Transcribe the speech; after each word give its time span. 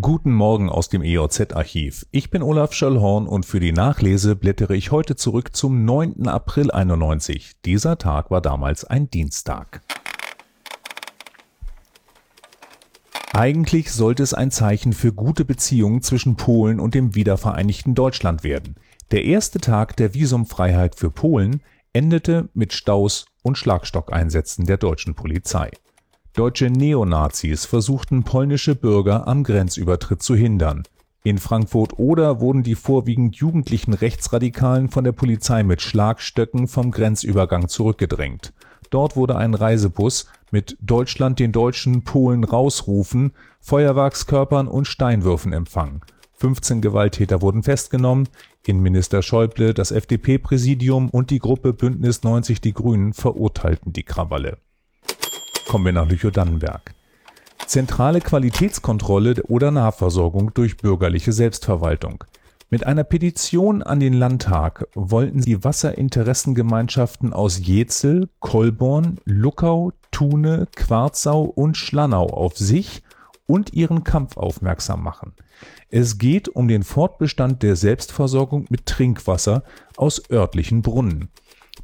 Guten 0.00 0.32
Morgen 0.32 0.70
aus 0.70 0.88
dem 0.88 1.02
EOZ-Archiv. 1.02 2.06
Ich 2.10 2.30
bin 2.30 2.42
Olaf 2.42 2.72
Schöllhorn 2.72 3.26
und 3.26 3.44
für 3.44 3.60
die 3.60 3.72
Nachlese 3.72 4.34
blättere 4.34 4.74
ich 4.74 4.92
heute 4.92 5.14
zurück 5.14 5.54
zum 5.54 5.84
9. 5.84 6.26
April 6.26 6.70
91. 6.70 7.56
Dieser 7.64 7.98
Tag 7.98 8.30
war 8.30 8.40
damals 8.40 8.84
ein 8.84 9.10
Dienstag. 9.10 9.82
Eigentlich 13.32 13.90
sollte 13.90 14.22
es 14.22 14.32
ein 14.32 14.50
Zeichen 14.50 14.92
für 14.92 15.12
gute 15.12 15.44
Beziehungen 15.44 16.02
zwischen 16.02 16.36
Polen 16.36 16.80
und 16.80 16.94
dem 16.94 17.14
wiedervereinigten 17.14 17.94
Deutschland 17.94 18.42
werden. 18.42 18.76
Der 19.10 19.24
erste 19.24 19.58
Tag 19.58 19.96
der 19.96 20.14
Visumfreiheit 20.14 20.94
für 20.94 21.10
Polen 21.10 21.62
endete 21.92 22.48
mit 22.54 22.72
Staus 22.72 23.26
und 23.42 23.58
Schlagstockeinsätzen 23.58 24.64
der 24.64 24.78
deutschen 24.78 25.14
Polizei. 25.14 25.70
Deutsche 26.34 26.70
Neonazis 26.70 27.64
versuchten 27.64 28.22
polnische 28.22 28.76
Bürger 28.76 29.26
am 29.26 29.42
Grenzübertritt 29.42 30.22
zu 30.22 30.36
hindern. 30.36 30.84
In 31.24 31.38
Frankfurt-Oder 31.38 32.40
wurden 32.40 32.62
die 32.62 32.76
vorwiegend 32.76 33.34
jugendlichen 33.34 33.94
Rechtsradikalen 33.94 34.88
von 34.90 35.02
der 35.02 35.10
Polizei 35.10 35.64
mit 35.64 35.82
Schlagstöcken 35.82 36.68
vom 36.68 36.92
Grenzübergang 36.92 37.66
zurückgedrängt. 37.66 38.52
Dort 38.90 39.16
wurde 39.16 39.36
ein 39.36 39.54
Reisebus 39.54 40.26
mit 40.52 40.76
Deutschland 40.80 41.40
den 41.40 41.50
Deutschen 41.50 42.04
Polen 42.04 42.44
rausrufen, 42.44 43.32
Feuerwerkskörpern 43.60 44.68
und 44.68 44.86
Steinwürfen 44.86 45.52
empfangen. 45.52 46.00
15 46.34 46.80
Gewalttäter 46.80 47.42
wurden 47.42 47.64
festgenommen. 47.64 48.28
Innenminister 48.64 49.22
Schäuble, 49.22 49.74
das 49.74 49.90
FDP-Präsidium 49.90 51.10
und 51.10 51.30
die 51.30 51.40
Gruppe 51.40 51.72
Bündnis 51.72 52.22
90 52.22 52.60
Die 52.60 52.72
Grünen 52.72 53.14
verurteilten 53.14 53.92
die 53.92 54.04
Krawalle 54.04 54.58
kommen 55.70 55.84
wir 55.84 55.92
nach 55.92 56.08
Lüchow-Dannenberg. 56.08 56.96
Zentrale 57.64 58.20
Qualitätskontrolle 58.20 59.40
oder 59.44 59.70
Nahversorgung 59.70 60.52
durch 60.52 60.76
bürgerliche 60.76 61.30
Selbstverwaltung. 61.30 62.24
Mit 62.70 62.88
einer 62.88 63.04
Petition 63.04 63.80
an 63.80 64.00
den 64.00 64.14
Landtag 64.14 64.88
wollten 64.96 65.42
die 65.42 65.62
Wasserinteressengemeinschaften 65.62 67.32
aus 67.32 67.64
Jetzel, 67.64 68.28
Kolborn, 68.40 69.20
Luckau, 69.24 69.92
Thune, 70.10 70.66
Quarzau 70.74 71.42
und 71.42 71.76
Schlannau 71.76 72.26
auf 72.26 72.58
sich 72.58 73.04
und 73.46 73.72
ihren 73.72 74.02
Kampf 74.02 74.38
aufmerksam 74.38 75.04
machen. 75.04 75.34
Es 75.88 76.18
geht 76.18 76.48
um 76.48 76.66
den 76.66 76.82
Fortbestand 76.82 77.62
der 77.62 77.76
Selbstversorgung 77.76 78.66
mit 78.70 78.86
Trinkwasser 78.86 79.62
aus 79.96 80.20
örtlichen 80.32 80.82
Brunnen. 80.82 81.28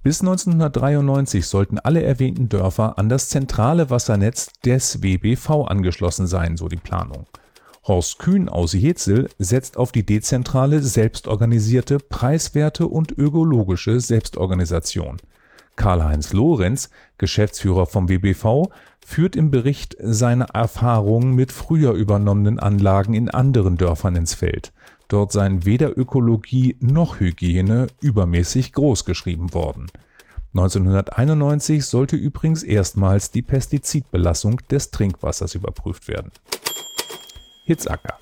Bis 0.03 0.21
1993 0.21 1.47
sollten 1.47 1.79
alle 1.79 2.03
erwähnten 2.03 2.49
Dörfer 2.49 2.99
an 2.99 3.09
das 3.09 3.29
zentrale 3.29 3.91
Wassernetz 3.91 4.51
des 4.65 5.03
WBV 5.03 5.67
angeschlossen 5.67 6.27
sein, 6.27 6.57
so 6.57 6.69
die 6.69 6.77
Planung. 6.77 7.27
Horst 7.87 8.19
Kühn 8.19 8.49
aus 8.49 8.73
Jetzel 8.73 9.29
setzt 9.39 9.77
auf 9.77 9.93
die 9.93 10.05
dezentrale, 10.05 10.83
selbstorganisierte, 10.83 11.99
preiswerte 11.99 12.89
und 12.89 13.17
ökologische 13.17 14.01
Selbstorganisation. 14.01 15.19
Karl-Heinz 15.77 16.33
Lorenz, 16.33 16.91
Geschäftsführer 17.19 17.87
vom 17.87 18.09
WBV, 18.09 18.71
führt 19.05 19.37
im 19.37 19.51
Bericht 19.51 19.97
seine 20.01 20.49
Erfahrungen 20.53 21.35
mit 21.35 21.53
früher 21.53 21.93
übernommenen 21.93 22.59
Anlagen 22.59 23.15
in 23.15 23.31
anderen 23.31 23.77
Dörfern 23.77 24.17
ins 24.17 24.35
Feld. 24.35 24.73
Dort 25.09 25.33
seien 25.33 25.65
weder 25.65 25.97
Ökologie 25.97 26.77
noch 26.81 27.21
Hygiene 27.21 27.87
übermäßig 28.01 28.73
groß 28.73 29.05
geschrieben 29.05 29.55
worden. 29.55 29.87
1991 30.55 31.85
sollte 31.85 32.17
übrigens 32.17 32.63
erstmals 32.63 33.31
die 33.31 33.43
Pestizidbelastung 33.43 34.61
des 34.71 34.91
Trinkwassers 34.91 35.55
überprüft 35.55 36.09
werden. 36.09 36.33
Hitzacker. 37.67 38.15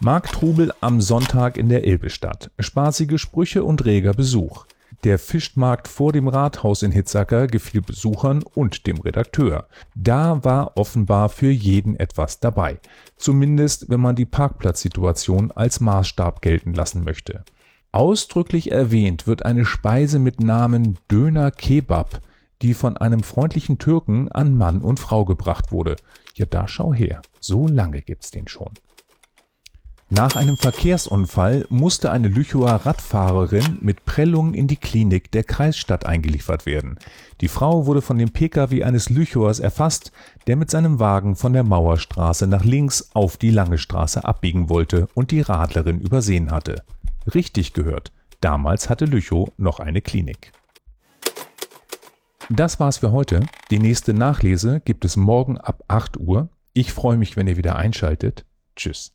Markttrubel 0.00 0.72
am 0.80 1.00
Sonntag 1.00 1.56
in 1.56 1.68
der 1.68 1.84
Elbestadt. 1.84 2.50
Spaßige 2.58 3.20
Sprüche 3.20 3.64
und 3.64 3.84
reger 3.84 4.12
Besuch. 4.12 4.66
Der 5.02 5.18
Fischmarkt 5.18 5.88
vor 5.88 6.12
dem 6.12 6.28
Rathaus 6.28 6.82
in 6.82 6.92
Hitzacker 6.92 7.46
gefiel 7.46 7.80
Besuchern 7.80 8.42
und 8.42 8.86
dem 8.86 8.98
Redakteur. 9.00 9.66
Da 9.94 10.44
war 10.44 10.76
offenbar 10.76 11.30
für 11.30 11.50
jeden 11.50 11.96
etwas 11.96 12.38
dabei. 12.40 12.78
Zumindest 13.16 13.88
wenn 13.88 14.00
man 14.00 14.14
die 14.14 14.26
Parkplatzsituation 14.26 15.52
als 15.52 15.80
Maßstab 15.80 16.42
gelten 16.42 16.74
lassen 16.74 17.02
möchte. 17.02 17.44
Ausdrücklich 17.92 18.70
erwähnt 18.70 19.26
wird 19.26 19.44
eine 19.46 19.64
Speise 19.64 20.18
mit 20.18 20.40
Namen 20.40 20.98
Döner 21.10 21.50
Kebab, 21.50 22.20
die 22.60 22.74
von 22.74 22.98
einem 22.98 23.22
freundlichen 23.22 23.78
Türken 23.78 24.30
an 24.30 24.54
Mann 24.54 24.82
und 24.82 25.00
Frau 25.00 25.24
gebracht 25.24 25.72
wurde. 25.72 25.96
Ja, 26.34 26.44
da 26.44 26.68
schau 26.68 26.92
her, 26.92 27.22
so 27.40 27.66
lange 27.66 28.02
gibt's 28.02 28.30
den 28.30 28.48
schon. 28.48 28.72
Nach 30.12 30.34
einem 30.34 30.56
Verkehrsunfall 30.56 31.66
musste 31.68 32.10
eine 32.10 32.26
Lüchower 32.26 32.72
Radfahrerin 32.84 33.78
mit 33.80 34.04
Prellungen 34.04 34.54
in 34.54 34.66
die 34.66 34.76
Klinik 34.76 35.30
der 35.30 35.44
Kreisstadt 35.44 36.04
eingeliefert 36.04 36.66
werden. 36.66 36.98
Die 37.40 37.46
Frau 37.46 37.86
wurde 37.86 38.02
von 38.02 38.18
dem 38.18 38.32
Pkw 38.32 38.82
eines 38.82 39.08
Lüchowers 39.08 39.60
erfasst, 39.60 40.10
der 40.48 40.56
mit 40.56 40.68
seinem 40.68 40.98
Wagen 40.98 41.36
von 41.36 41.52
der 41.52 41.62
Mauerstraße 41.62 42.48
nach 42.48 42.64
links 42.64 43.10
auf 43.14 43.36
die 43.36 43.52
Lange 43.52 43.78
Straße 43.78 44.24
abbiegen 44.24 44.68
wollte 44.68 45.06
und 45.14 45.30
die 45.30 45.42
Radlerin 45.42 46.00
übersehen 46.00 46.50
hatte. 46.50 46.82
Richtig 47.32 47.72
gehört, 47.72 48.10
damals 48.40 48.90
hatte 48.90 49.04
Lüchow 49.04 49.52
noch 49.58 49.78
eine 49.78 50.00
Klinik. 50.00 50.50
Das 52.48 52.80
war's 52.80 52.98
für 52.98 53.12
heute. 53.12 53.46
Die 53.70 53.78
nächste 53.78 54.12
Nachlese 54.12 54.80
gibt 54.80 55.04
es 55.04 55.16
morgen 55.16 55.56
ab 55.56 55.84
8 55.86 56.16
Uhr. 56.16 56.48
Ich 56.72 56.92
freue 56.92 57.16
mich, 57.16 57.36
wenn 57.36 57.46
ihr 57.46 57.56
wieder 57.56 57.76
einschaltet. 57.76 58.44
Tschüss. 58.74 59.12